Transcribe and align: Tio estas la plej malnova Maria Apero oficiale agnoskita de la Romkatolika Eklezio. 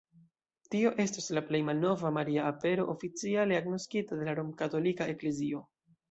Tio 0.75 0.91
estas 1.01 1.25
la 1.37 1.41
plej 1.49 1.59
malnova 1.67 2.11
Maria 2.15 2.45
Apero 2.51 2.85
oficiale 2.93 3.57
agnoskita 3.61 4.17
de 4.23 4.25
la 4.31 4.35
Romkatolika 4.39 5.07
Eklezio. 5.15 5.61